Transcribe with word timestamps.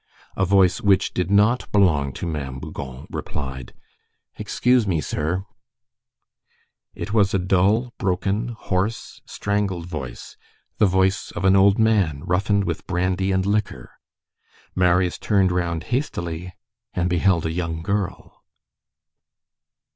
A 0.35 0.45
voice 0.45 0.81
which 0.81 1.13
did 1.13 1.29
not 1.29 1.71
belong 1.71 2.11
to 2.13 2.25
Ma'am 2.25 2.57
Bougon 2.59 3.05
replied:— 3.11 3.71
"Excuse 4.39 4.87
me, 4.87 4.99
sir—" 4.99 5.43
It 6.95 7.13
was 7.13 7.35
a 7.35 7.37
dull, 7.37 7.93
broken, 7.99 8.47
hoarse, 8.57 9.21
strangled 9.27 9.85
voice, 9.85 10.37
the 10.79 10.87
voice 10.87 11.29
of 11.33 11.45
an 11.45 11.55
old 11.55 11.77
man, 11.77 12.23
roughened 12.23 12.63
with 12.63 12.87
brandy 12.87 13.31
and 13.31 13.45
liquor. 13.45 13.91
Marius 14.73 15.19
turned 15.19 15.51
round 15.51 15.83
hastily, 15.93 16.51
and 16.95 17.07
beheld 17.07 17.45
a 17.45 17.51
young 17.51 17.83
girl. 17.83 18.41